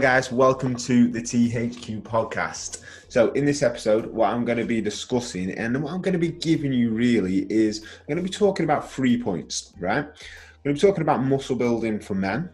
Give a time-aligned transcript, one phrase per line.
[0.00, 0.32] Guys.
[0.32, 2.80] Welcome to the THQ podcast.
[3.08, 6.18] So, in this episode, what I'm going to be discussing and what I'm going to
[6.18, 10.06] be giving you really is I'm going to be talking about three points, right?
[10.06, 12.48] I'm going to be talking about muscle building for men.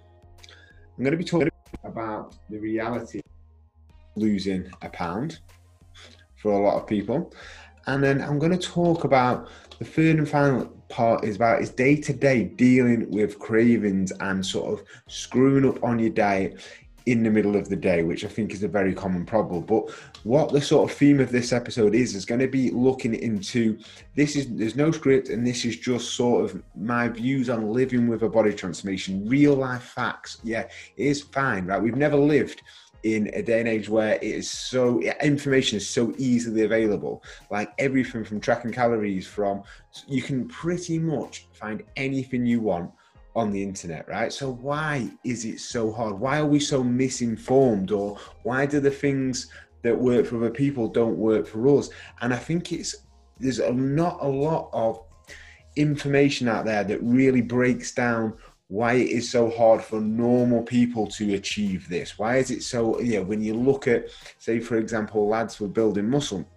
[0.98, 1.48] I'm going to be talking
[1.84, 3.20] about the reality
[4.16, 5.38] losing a pound
[6.42, 7.32] for a lot of people.
[7.86, 11.70] And then I'm going to talk about the third and final part is about is
[11.70, 16.60] day to day dealing with cravings and sort of screwing up on your diet
[17.06, 19.62] in the middle of the day, which I think is a very common problem.
[19.62, 19.90] But
[20.24, 23.78] what the sort of theme of this episode is, is going to be looking into
[24.16, 28.08] this is there's no script, and this is just sort of my views on living
[28.08, 30.38] with a body transformation, real life facts.
[30.42, 30.62] Yeah,
[30.96, 31.80] it is fine, right?
[31.80, 32.62] We've never lived
[33.04, 37.72] in a day and age where it is so information is so easily available like
[37.78, 39.62] everything from tracking calories from
[40.08, 42.90] you can pretty much find anything you want
[43.36, 44.32] on the internet, right?
[44.32, 46.18] So why is it so hard?
[46.18, 47.92] Why are we so misinformed?
[47.92, 49.48] Or why do the things
[49.82, 51.90] that work for other people don't work for us?
[52.22, 52.96] And I think it's
[53.38, 55.02] there's a, not a lot of
[55.76, 58.34] information out there that really breaks down
[58.68, 62.18] why it is so hard for normal people to achieve this.
[62.18, 66.08] Why is it so, yeah, when you look at, say, for example, lads for building
[66.08, 66.48] muscle,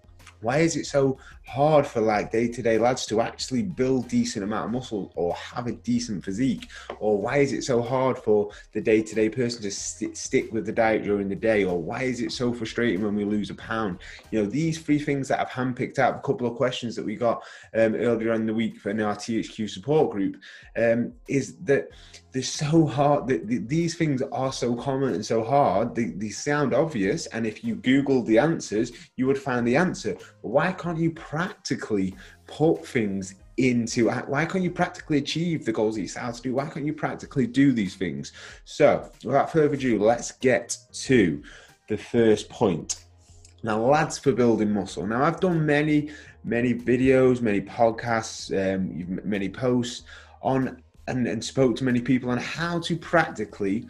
[0.41, 4.71] why is it so hard for like day-to-day lads to actually build decent amount of
[4.71, 6.69] muscle or have a decent physique?
[6.99, 10.71] Or why is it so hard for the day-to-day person to st- stick with the
[10.71, 11.63] diet during the day?
[11.63, 13.99] Or why is it so frustrating when we lose a pound?
[14.31, 17.15] You know these three things that i've handpicked out a couple of questions that we
[17.15, 20.37] got um, earlier in the week in our thq support group
[20.77, 21.89] um, is that
[22.31, 26.73] they're so hard that these things are so common and so hard they, they sound
[26.73, 31.11] obvious and if you google the answers you would find the answer why can't you
[31.11, 32.15] practically
[32.47, 36.41] put things into why can't you practically achieve the goals that you set out to
[36.41, 36.55] do?
[36.55, 38.31] Why can't you practically do these things?
[38.65, 41.43] So, without further ado, let's get to
[41.89, 43.03] the first point.
[43.61, 45.05] Now, lads, for building muscle.
[45.05, 46.11] Now, I've done many,
[46.45, 50.03] many videos, many podcasts, um, many posts
[50.41, 53.87] on and, and spoke to many people on how to practically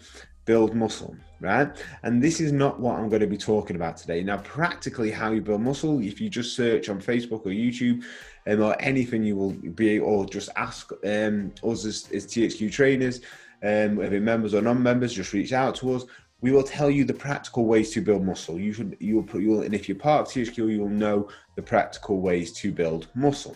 [0.50, 1.78] build muscle, right?
[2.02, 4.24] And this is not what I'm going to be talking about today.
[4.24, 8.04] Now, practically how you build muscle, if you just search on Facebook or YouTube
[8.48, 13.22] um, or anything, you will be, or just ask um, us as, as THQ trainers,
[13.62, 16.06] um, whether members or non-members, just reach out to us.
[16.42, 18.60] We will tell you the practical ways to build muscle.
[18.60, 20.90] You should, you will put, you will, and if you're part of THQ, you will
[20.90, 23.56] know the practical ways to build muscle,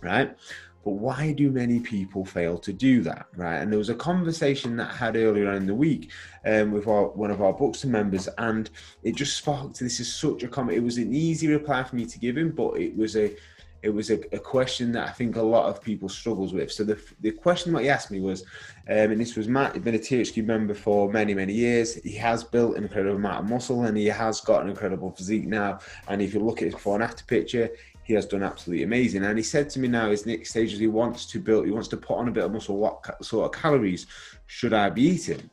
[0.00, 0.36] right?
[0.84, 3.56] But why do many people fail to do that, right?
[3.56, 6.10] And there was a conversation that I had earlier on in the week
[6.46, 8.70] um, with our, one of our books Buxton members, and
[9.02, 9.78] it just sparked.
[9.78, 10.78] This is such a comment.
[10.78, 13.36] It was an easy reply for me to give him, but it was a
[13.82, 16.72] it was a, a, question that I think a lot of people struggles with.
[16.72, 18.42] So the, the question that he asked me was,
[18.88, 21.94] um, and this was Matt, he's been a THQ member for many, many years.
[21.94, 25.46] He has built an incredible amount of muscle and he has got an incredible physique
[25.46, 25.78] now.
[26.08, 27.70] And if you look at his before and after picture,
[28.08, 29.22] he has done absolutely amazing.
[29.22, 31.70] And he said to me now, his next stage is he wants to build, he
[31.70, 32.78] wants to put on a bit of muscle.
[32.78, 34.06] What sort of calories
[34.46, 35.50] should I be eating?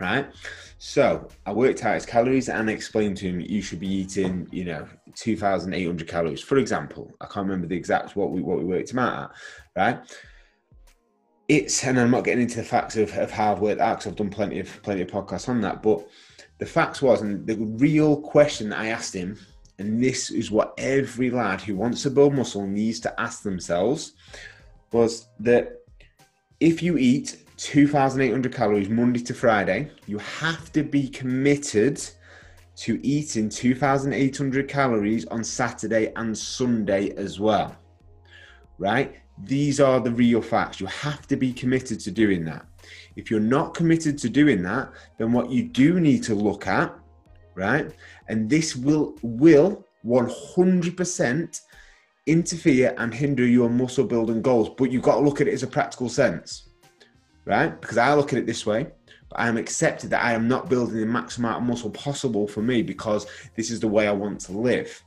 [0.00, 0.26] Right.
[0.78, 4.64] So I worked out his calories and explained to him you should be eating, you
[4.64, 7.14] know, 2,800 calories, for example.
[7.20, 9.30] I can't remember the exact what we what we worked him out at,
[9.76, 10.18] right?
[11.46, 14.10] It's and I'm not getting into the facts of, of how I've worked out because
[14.10, 15.84] I've done plenty of plenty of podcasts on that.
[15.84, 16.06] But
[16.58, 19.38] the facts was, and the real question that I asked him
[19.78, 24.12] and this is what every lad who wants to build muscle needs to ask themselves,
[24.92, 25.80] was that
[26.60, 32.00] if you eat 2,800 calories Monday to Friday, you have to be committed
[32.76, 37.74] to eating 2,800 calories on Saturday and Sunday as well.
[38.78, 39.16] Right?
[39.44, 40.80] These are the real facts.
[40.80, 42.66] You have to be committed to doing that.
[43.16, 46.94] If you're not committed to doing that, then what you do need to look at
[47.56, 47.90] right?
[48.28, 51.60] And this will will 100%
[52.26, 54.68] interfere and hinder your muscle building goals.
[54.76, 56.68] But you've got to look at it as a practical sense,
[57.44, 57.80] right?
[57.80, 58.86] Because I look at it this way.
[59.28, 62.46] But I am accepted that I am not building the maximum amount of muscle possible
[62.46, 63.26] for me because
[63.56, 65.02] this is the way I want to live,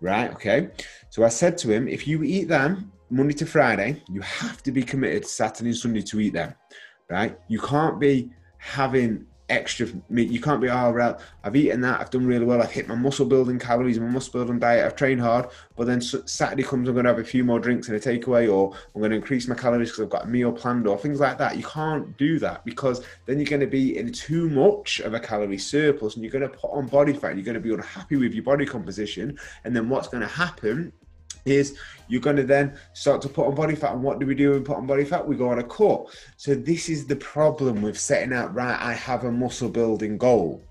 [0.00, 0.30] right?
[0.32, 0.68] Okay.
[1.08, 4.72] So I said to him, if you eat them Monday to Friday, you have to
[4.72, 6.54] be committed Saturday and Sunday to eat them,
[7.08, 7.38] right?
[7.48, 10.30] You can't be having extra meat.
[10.30, 12.94] You can't be, oh, well, I've eaten that, I've done really well, I've hit my
[12.94, 16.94] muscle building calories, my muscle building diet, I've trained hard, but then Saturday comes, I'm
[16.94, 19.46] going to have a few more drinks and a takeaway, or I'm going to increase
[19.48, 21.56] my calories because I've got a meal planned, or things like that.
[21.56, 25.20] You can't do that because then you're going to be in too much of a
[25.20, 28.16] calorie surplus and you're going to put on body fat, you're going to be unhappy
[28.16, 29.38] with your body composition.
[29.64, 30.92] And then what's going to happen
[31.46, 31.78] is
[32.08, 33.92] you're going to then start to put on body fat.
[33.92, 35.26] And what do we do when put on body fat?
[35.26, 36.06] We go on a cut.
[36.36, 40.62] So this is the problem with setting out, right, I have a muscle building goal,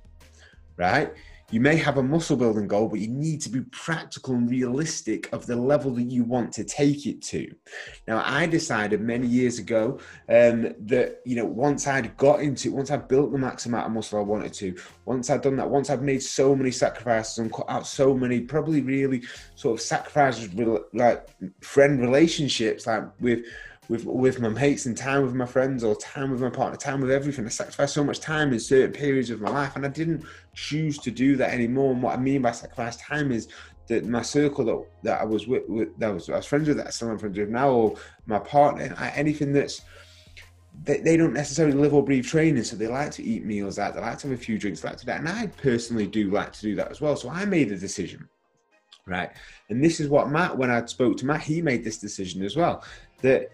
[0.78, 1.14] right?
[1.52, 5.32] You may have a muscle building goal, but you need to be practical and realistic
[5.32, 7.54] of the level that you want to take it to.
[8.08, 12.90] Now, I decided many years ago um, that, you know, once I'd got into, once
[12.90, 14.76] I'd built the max amount of muscle I wanted to,
[15.06, 18.42] once I'd done that, once I'd made so many sacrifices and cut out so many,
[18.42, 19.22] probably really
[19.54, 20.50] sort of sacrifices,
[20.94, 21.30] like
[21.62, 23.46] friend relationships, like with,
[23.90, 27.02] with with my mates and time with my friends or time with my partner, time
[27.02, 27.46] with everything.
[27.46, 30.98] I sacrificed so much time in certain periods of my life, and I didn't choose
[31.00, 31.92] to do that anymore.
[31.92, 33.48] And what I mean by sacrificed time is
[33.88, 36.78] that my circle that, that I was with, with that was, I was friends with,
[36.78, 37.96] that I still am friends with now, or
[38.26, 39.82] my partner, I, anything that's
[40.84, 43.94] they, they don't necessarily live or breathe training, so they like to eat meals out,
[43.94, 45.20] they like to have a few drinks, like to that.
[45.20, 47.16] And I personally do like to do that as well.
[47.16, 48.28] So I made a decision,
[49.06, 49.32] right?
[49.70, 52.56] And this is what Matt, when I spoke to Matt, he made this decision as
[52.56, 52.84] well.
[53.22, 53.52] That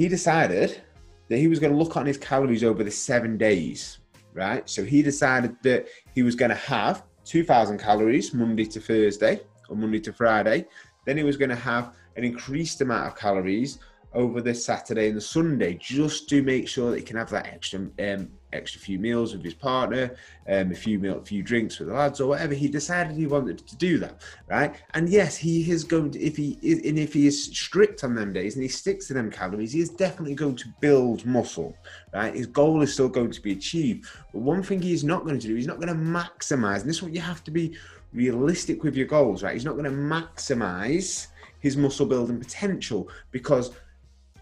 [0.00, 0.80] he decided
[1.28, 3.98] that he was going to look on his calories over the seven days,
[4.32, 4.66] right?
[4.66, 9.76] So he decided that he was going to have 2,000 calories Monday to Thursday or
[9.76, 10.64] Monday to Friday.
[11.04, 13.78] Then he was going to have an increased amount of calories
[14.14, 17.48] over the Saturday and the Sunday just to make sure that he can have that
[17.48, 20.16] extra um, extra few meals with his partner,
[20.48, 22.54] um, a few meal, few drinks with the lads or whatever.
[22.54, 24.74] He decided he wanted to do that, right?
[24.94, 28.14] And yes, he is going to if he is and if he is strict on
[28.14, 31.76] them days and he sticks to them calories, he is definitely going to build muscle,
[32.12, 32.34] right?
[32.34, 34.06] His goal is still going to be achieved.
[34.32, 36.80] But one thing he's not going to do, he's not going to maximize.
[36.80, 37.76] And this is what you have to be
[38.12, 39.54] realistic with your goals, right?
[39.54, 41.28] He's not going to maximize
[41.60, 43.70] his muscle building potential because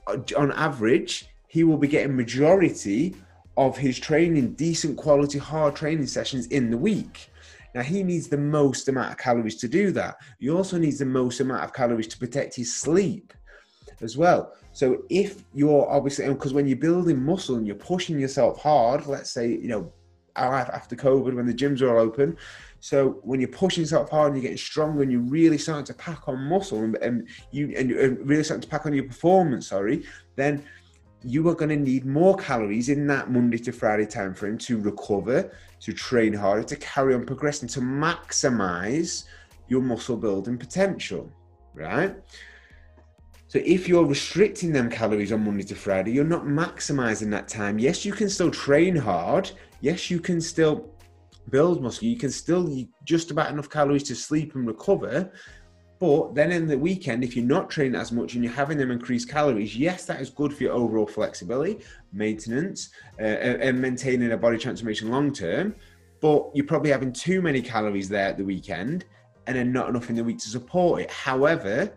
[0.07, 3.15] uh, on average he will be getting majority
[3.59, 7.31] of his training, decent quality, hard training sessions in the week.
[7.75, 10.17] Now, he needs the most amount of calories to do that.
[10.39, 13.35] He also needs the most amount of calories to protect his sleep
[14.01, 14.55] as well.
[14.73, 19.33] So, if you're obviously, because when you're building muscle and you're pushing yourself hard, let's
[19.33, 19.93] say, you know,
[20.39, 22.37] after COVID when the gyms are all open.
[22.81, 25.95] So when you're pushing yourself hard and you're getting stronger and you're really starting to
[25.95, 29.69] pack on muscle and, and you and you're really starting to pack on your performance,
[29.69, 30.05] sorry,
[30.37, 30.65] then
[31.25, 34.79] you are going to need more calories in that Monday to Friday time frame to
[34.79, 39.25] recover, to train harder, to carry on progressing, to maximize
[39.69, 41.31] your muscle building potential,
[41.75, 42.15] right?
[43.49, 47.79] So if you're restricting them calories on Monday to Friday, you're not maximizing that time.
[47.79, 49.51] Yes, you can still train hard.
[49.81, 50.91] Yes, you can still
[51.51, 52.07] build muscle.
[52.07, 52.71] You can still
[53.05, 55.33] just about enough calories to sleep and recover,
[55.99, 58.91] but then in the weekend, if you're not training as much and you're having them
[58.91, 61.79] increase calories, yes, that is good for your overall flexibility,
[62.13, 65.75] maintenance, uh, and maintaining a body transformation long term.
[66.21, 69.07] But you're probably having too many calories there at the weekend
[69.47, 71.11] and then not enough in the week to support it.
[71.11, 71.93] However,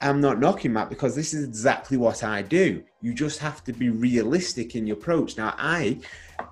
[0.00, 2.84] I'm not knocking that because this is exactly what I do.
[3.00, 5.36] You just have to be realistic in your approach.
[5.36, 5.98] Now, I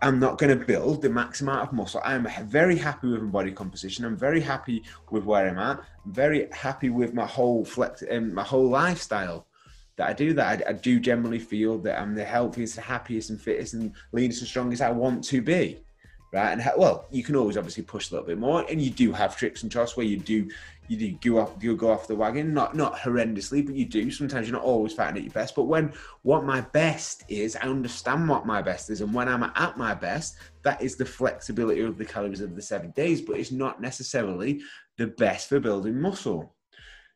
[0.02, 2.00] am not going to build the max amount of muscle.
[2.04, 4.04] I'm very happy with my body composition.
[4.04, 5.78] I'm very happy with where I'm at.
[6.04, 9.46] I'm very happy with my whole flex and um, my whole lifestyle
[9.96, 10.66] that I do that.
[10.66, 14.49] I, I, do generally feel that I'm the healthiest, happiest, and fittest, and leanest and
[14.49, 15.78] strongest I want to be.
[16.32, 16.50] Right.
[16.50, 19.37] And well, you can always obviously push a little bit more, and you do have
[19.37, 20.50] tricks and tricks where you do
[20.88, 22.55] you do go off you go off the wagon.
[22.55, 24.11] Not not horrendously but you do.
[24.11, 25.55] Sometimes you're not always fighting at your best.
[25.55, 29.00] But when what my best is i understand what my best is.
[29.00, 32.62] And when i'm at my best that is the flexibility of the calories of the
[32.62, 34.61] seven days but it's not necessarily
[34.97, 36.55] the best for building muscle.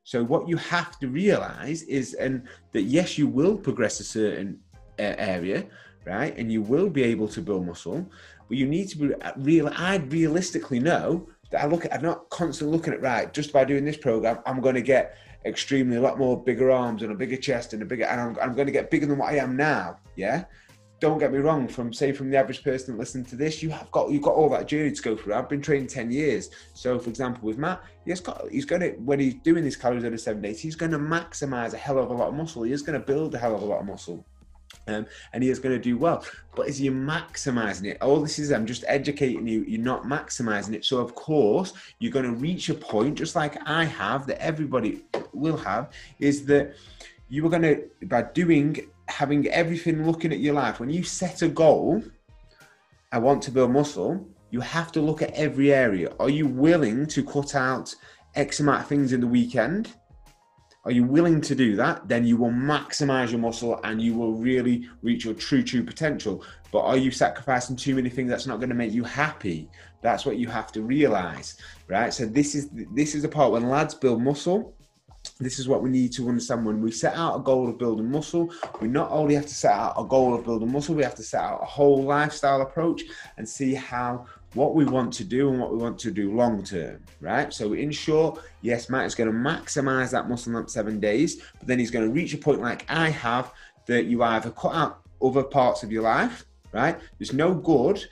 [0.05, 4.61] So what you have to realize is and that yes you will progress a certain
[4.99, 5.67] uh, area
[6.07, 6.37] right?
[6.39, 8.11] And you will be able to build muscle
[8.51, 11.27] but you need to be real i realistically know
[11.59, 14.61] I look at, I'm not constantly looking at, right, just by doing this program, I'm
[14.61, 17.87] going to get extremely a lot more bigger arms and a bigger chest and a
[17.87, 19.99] bigger, and I'm, I'm going to get bigger than what I am now.
[20.17, 20.45] Yeah.
[21.01, 21.67] Don't get me wrong.
[21.67, 24.51] From say from the average person listening to this, you have got you've got all
[24.51, 25.33] that journey to go through.
[25.33, 26.51] I've been training ten years.
[26.75, 30.05] So, for example, with Matt, he's got he's going to when he's doing these calories
[30.05, 32.65] over seven days, he's going to maximize a hell of a lot of muscle.
[32.65, 34.27] He is going to build a hell of a lot of muscle.
[34.87, 36.25] Um, and he is going to do well.
[36.57, 37.99] But is you maximizing it?
[38.01, 39.63] All this is, I'm just educating you.
[39.63, 40.85] You're not maximizing it.
[40.85, 45.05] So, of course, you're going to reach a point, just like I have, that everybody
[45.33, 46.75] will have, is that
[47.29, 51.43] you are going to, by doing, having everything looking at your life, when you set
[51.43, 52.03] a goal,
[53.13, 56.13] I want to build muscle, you have to look at every area.
[56.19, 57.95] Are you willing to cut out
[58.35, 59.93] X amount of things in the weekend?
[60.85, 62.09] Are you willing to do that?
[62.09, 66.43] Then you will maximize your muscle and you will really reach your true, true potential.
[66.73, 69.69] But are you sacrificing too many things that's not going to make you happy?
[70.01, 71.59] That's what you have to realize,
[71.89, 72.13] right?
[72.15, 74.75] So this is this is the part when lads build muscle.
[75.39, 78.11] this is what we need to understand when we set out a goal of building
[78.11, 78.51] muscle.
[78.81, 81.23] We not only have to set out a goal of building muscle, we have to
[81.23, 83.03] set out a whole lifestyle approach
[83.37, 86.63] and see how what we want to do and what we want to do long
[86.65, 87.53] term, right?
[87.53, 91.69] So, in short, yes, Matt is going to maximize that muscle in seven days, but
[91.69, 93.53] then he's going to reach a point like I have
[93.87, 96.99] that you either cut out other parts of your life, right?
[97.19, 98.05] There's no good.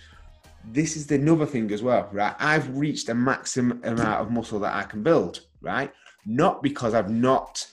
[0.70, 2.34] This is the another thing as well, right?
[2.38, 5.92] I've reached a maximum amount of muscle that I can build, right?
[6.28, 7.66] not because I've not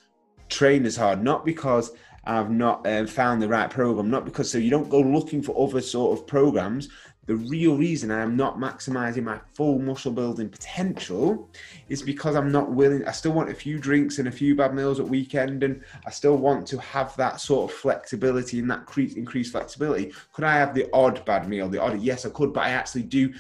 [0.50, 1.92] trained as hard, not because
[2.24, 5.68] I've not uh, found the right program, not because so you don't go looking for
[5.68, 6.90] other sort of programs.
[7.28, 11.50] The real reason I am not maximizing my full muscle building potential
[11.90, 13.06] is because I'm not willing.
[13.08, 16.12] I still want a few drinks and a few bad meals at weekend, and I
[16.12, 20.14] still want to have that sort of flexibility and that increased flexibility.
[20.34, 21.68] Could I have the odd bad meal?
[21.68, 23.34] The odd, yes, I could, but I actually do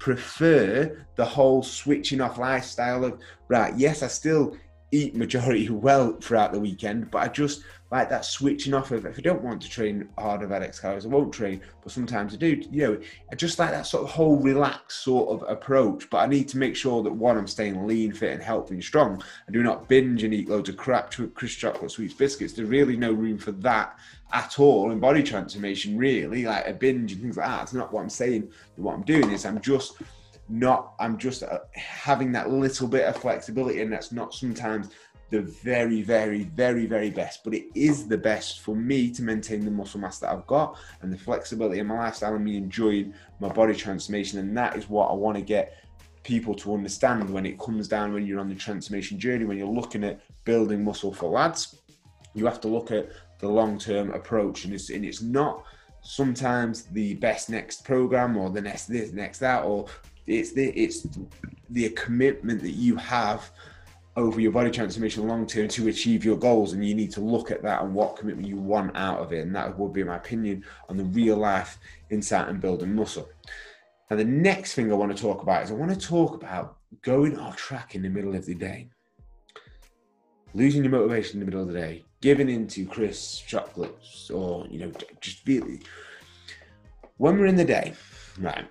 [0.00, 4.56] prefer the whole switching off lifestyle of right yes i still
[4.92, 9.18] eat majority well throughout the weekend but i just like that switching off of if
[9.18, 12.36] i don't want to train hard of alex calories i won't train but sometimes i
[12.36, 16.18] do you know i just like that sort of whole relaxed sort of approach but
[16.18, 19.22] i need to make sure that one i'm staying lean fit and healthy and strong
[19.48, 22.96] i do not binge and eat loads of crap crisp chocolate sweets biscuits there's really
[22.96, 23.98] no room for that
[24.32, 27.62] at all in body transformation, really, like a binge and things like that.
[27.64, 28.50] It's not what I'm saying.
[28.76, 29.94] What I'm doing is I'm just
[30.50, 34.90] not, I'm just uh, having that little bit of flexibility, and that's not sometimes
[35.30, 39.64] the very, very, very, very best, but it is the best for me to maintain
[39.64, 43.14] the muscle mass that I've got and the flexibility in my lifestyle and me enjoying
[43.38, 44.40] my body transformation.
[44.40, 45.76] And that is what I want to get
[46.24, 49.68] people to understand when it comes down when you're on the transformation journey, when you're
[49.68, 51.76] looking at building muscle for lads.
[52.34, 55.64] You have to look at the long term approach, and it's and it's not
[56.02, 59.86] sometimes the best next program or the next this next that or
[60.26, 61.06] it's the it's
[61.70, 63.50] the commitment that you have
[64.16, 67.50] over your body transformation long term to achieve your goals and you need to look
[67.50, 70.16] at that and what commitment you want out of it and that would be my
[70.16, 71.78] opinion on the real life
[72.10, 73.28] insight and building muscle.
[74.10, 76.78] Now the next thing i want to talk about is i want to talk about
[77.02, 78.88] going off track in the middle of the day.
[80.52, 84.78] Losing your motivation in the middle of the day giving into crisp chocolates or you
[84.78, 85.80] know just really
[87.16, 87.94] when we're in the day
[88.38, 88.66] right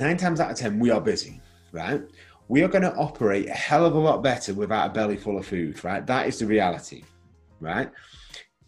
[0.00, 1.40] nine times out of ten we are busy
[1.72, 2.02] right
[2.48, 5.38] we are going to operate a hell of a lot better without a belly full
[5.38, 7.04] of food right that is the reality
[7.60, 7.90] right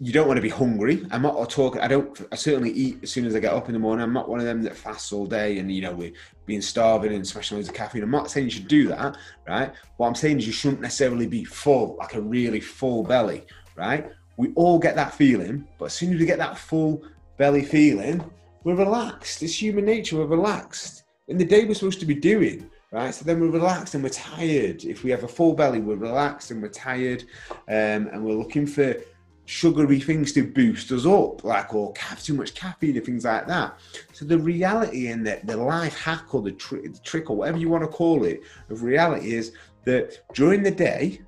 [0.02, 1.06] you don't want to be hungry.
[1.12, 1.80] I'm not talking.
[1.80, 2.20] I don't.
[2.32, 4.02] I certainly eat as soon as I get up in the morning.
[4.02, 6.12] I'm not one of them that fasts all day and you know we're
[6.44, 8.02] being starving and smashing loads of caffeine.
[8.02, 9.72] I'm not saying you should do that, right?
[9.98, 13.46] What I'm saying is you shouldn't necessarily be full, like a really full belly,
[13.76, 14.10] right?
[14.38, 17.04] We all get that feeling, but as soon as we get that full
[17.36, 18.28] belly feeling,
[18.64, 19.40] we're relaxed.
[19.44, 20.16] It's human nature.
[20.16, 21.01] We're relaxed.
[21.28, 23.14] In the day we're supposed to be doing, right?
[23.14, 24.84] So then we're relaxed and we're tired.
[24.84, 27.22] If we have a full belly, we're relaxed and we're tired,
[27.68, 28.96] um, and we're looking for
[29.44, 33.46] sugary things to boost us up, like or have too much caffeine and things like
[33.46, 33.78] that.
[34.12, 37.68] So the reality in that the life hack or the, the trick or whatever you
[37.68, 39.52] want to call it of reality is
[39.84, 41.20] that during the day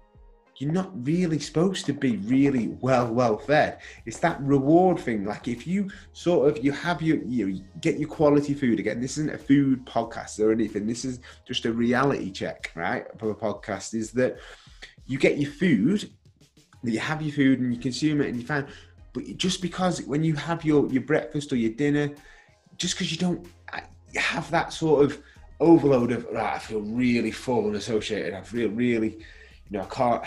[0.58, 3.78] you're not really supposed to be really well well fed.
[4.06, 5.24] It's that reward thing.
[5.24, 9.00] Like if you sort of you have your you get your quality food again.
[9.00, 10.86] This isn't a food podcast or anything.
[10.86, 14.38] This is just a reality check right for a podcast is that
[15.06, 16.10] you get your food
[16.82, 18.66] that you have your food and you consume it and you find
[19.12, 22.10] but just because when you have your your breakfast or your dinner
[22.76, 23.80] just because you don't uh,
[24.16, 25.22] have that sort of
[25.60, 28.34] overload of right, I feel really full and associated.
[28.34, 29.18] I feel really
[29.70, 30.24] you know, I can't.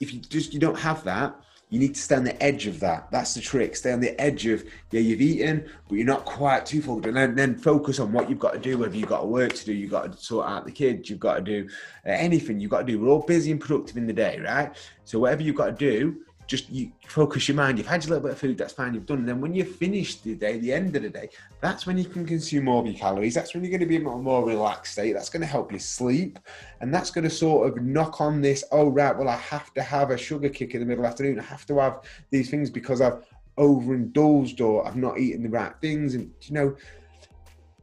[0.00, 1.34] If you just you don't have that,
[1.70, 3.10] you need to stay on the edge of that.
[3.10, 3.74] That's the trick.
[3.74, 7.04] Stay on the edge of yeah, you've eaten, but you're not quite too full.
[7.04, 8.78] And then, then focus on what you've got to do.
[8.78, 11.36] Whether you've got work to do, you've got to sort out the kids, you've got
[11.36, 11.68] to do
[12.06, 13.00] uh, anything you've got to do.
[13.00, 14.72] We're all busy and productive in the day, right?
[15.04, 17.78] So whatever you've got to do, just you focus your mind.
[17.78, 19.18] You've had your little bit of food, that's fine, you've done.
[19.18, 22.04] And then when you finish the day, the end of the day, that's when you
[22.04, 23.34] can consume more of your calories.
[23.34, 25.12] That's when you're going to be in a more relaxed state.
[25.12, 26.38] That's going to help you sleep.
[26.80, 29.82] And that's going to sort of knock on this, oh, right, well, I have to
[29.82, 31.40] have a sugar kick in the middle afternoon.
[31.40, 33.24] I have to have these things because I've
[33.56, 36.14] overindulged or I've not eaten the right things.
[36.14, 36.76] And, you know,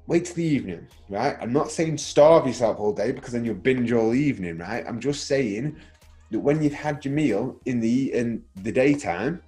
[0.08, 1.38] wait till the evening, right?
[1.40, 4.84] I'm not saying starve yourself all day because then you'll binge all evening, right?
[4.88, 5.78] I'm just saying
[6.32, 9.42] that when you've had your meal in the in the daytime,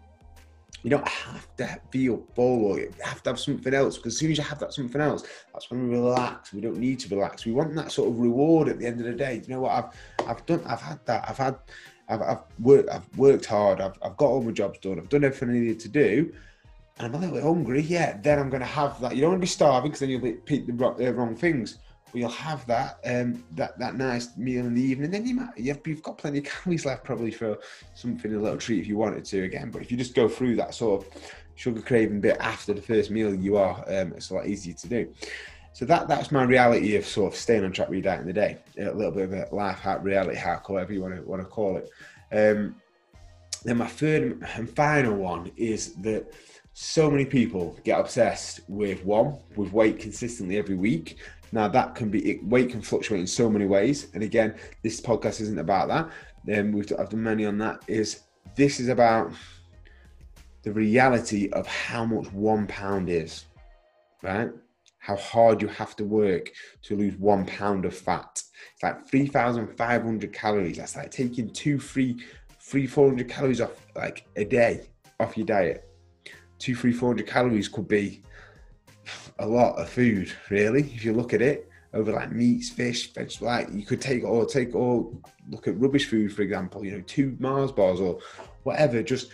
[0.84, 4.20] you don't have to feel full or you have to have something else because as
[4.20, 5.24] soon as you have that something else,
[5.54, 6.54] that's when we relax.
[6.54, 7.46] We don't need to relax.
[7.46, 9.42] We want that sort of reward at the end of the day.
[9.46, 9.72] You know what?
[9.72, 10.62] I've I've done.
[10.66, 11.25] I've had that.
[11.28, 11.56] I've had.
[12.10, 12.90] I've, I've worked.
[12.90, 13.80] I've worked hard.
[13.80, 15.00] I've, I've got all my jobs done.
[15.00, 16.34] I've done everything I needed to do,
[16.98, 17.82] and I'm a little bit hungry.
[17.82, 19.16] Yeah, then I'm going to have that.
[19.16, 21.78] You don't want to be starving because then you'll eat the, the wrong things.
[22.13, 25.12] You'll have that um, that that nice meal in the evening.
[25.12, 27.58] Then you might you've, you've got plenty of calories left probably for
[27.96, 29.72] something a little treat if you wanted to again.
[29.72, 31.24] But if you just go through that sort of
[31.55, 34.88] sugar craving bit after the first meal, you are um, it's a lot easier to
[34.88, 35.13] do.
[35.74, 38.27] So that that's my reality of sort of staying on track with your diet in
[38.27, 38.58] the day.
[38.77, 41.48] A little bit of a life hack, reality hack, whatever you want to want to
[41.48, 41.89] call it.
[42.32, 42.75] Um,
[43.63, 46.32] then my third and final one is that
[46.74, 51.17] so many people get obsessed with one with weight consistently every week
[51.53, 55.39] now that can be weight can fluctuate in so many ways and again this podcast
[55.41, 56.10] isn't about that.
[56.45, 58.22] Then um, we've I've done many on that is
[58.55, 59.31] this is about
[60.63, 63.45] the reality of how much one pound is
[64.22, 64.50] right?
[64.98, 66.51] How hard you have to work
[66.83, 68.41] to lose one pound of fat.
[68.74, 70.77] It's like 3500 calories.
[70.77, 72.24] That's like taking two three
[72.60, 74.88] three 400 calories off like a day
[75.19, 75.89] off your diet.
[76.60, 78.24] Two, three, four hundred calories could be
[79.40, 83.42] a lot of food, really, if you look at it over like meats, fish, vegetables.
[83.42, 85.12] Like you could take or take or
[85.50, 86.84] look at rubbish food, for example.
[86.84, 88.20] You know, two Mars bars or
[88.63, 89.04] whatever.
[89.04, 89.30] Just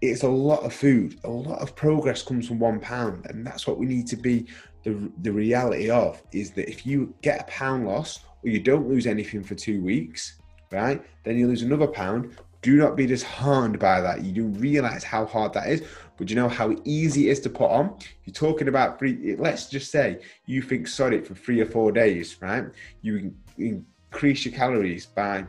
[0.00, 1.18] it's a lot of food.
[1.24, 4.46] A lot of progress comes from one pound, and that's what we need to be.
[4.84, 8.88] The the reality of is that if you get a pound loss or you don't
[8.88, 11.04] lose anything for two weeks, right?
[11.24, 12.36] Then you lose another pound.
[12.66, 14.24] Do not be disheartened by that.
[14.24, 15.84] You do realize how hard that is.
[16.16, 17.96] But you know how easy it is to put on?
[18.24, 22.42] You're talking about three, let's just say you think solid for three or four days,
[22.42, 22.64] right?
[23.02, 25.44] You increase your calories by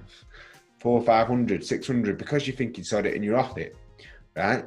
[0.78, 3.76] four, 500, 600 because you think you're solid and you're off it,
[4.36, 4.64] right?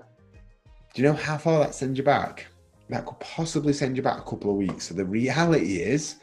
[0.92, 2.48] Do you know how far that sends you back?
[2.88, 4.88] That could possibly send you back a couple of weeks.
[4.88, 6.16] So the reality is,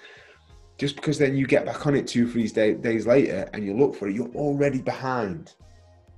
[0.78, 3.96] just because then you get back on it two, three days later and you look
[3.96, 5.54] for it, you're already behind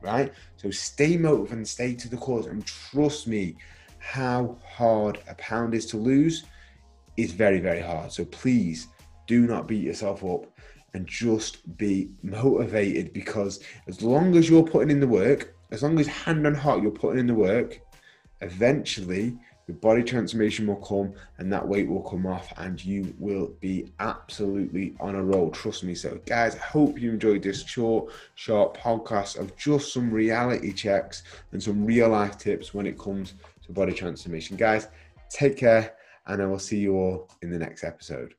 [0.01, 0.31] right?
[0.57, 2.45] So stay motivated and stay to the cause.
[2.47, 3.55] And trust me,
[3.99, 6.45] how hard a pound is to lose
[7.17, 8.11] is very, very hard.
[8.11, 8.87] So please
[9.27, 10.45] do not beat yourself up
[10.93, 15.99] and just be motivated because as long as you're putting in the work, as long
[15.99, 17.79] as hand on heart you're putting in the work,
[18.41, 19.37] eventually
[19.69, 23.85] your body transformation will come and that weight will come off and you will be
[23.99, 25.51] absolutely on a roll.
[25.51, 25.93] Trust me.
[25.93, 31.21] So guys i hope you enjoyed this short short podcast of just some reality checks
[31.51, 34.57] and some real life tips when it comes to body transformation.
[34.57, 34.87] Guys
[35.29, 35.93] take care
[36.25, 38.33] and i will see you all in the next episode